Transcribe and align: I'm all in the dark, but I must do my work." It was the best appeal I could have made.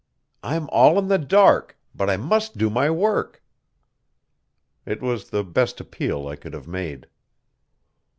I'm 0.41 0.67
all 0.71 0.97
in 0.97 1.09
the 1.09 1.19
dark, 1.19 1.77
but 1.93 2.09
I 2.09 2.17
must 2.17 2.57
do 2.57 2.71
my 2.71 2.89
work." 2.89 3.43
It 4.83 4.99
was 4.99 5.29
the 5.29 5.43
best 5.43 5.79
appeal 5.79 6.27
I 6.27 6.35
could 6.37 6.53
have 6.55 6.67
made. 6.67 7.05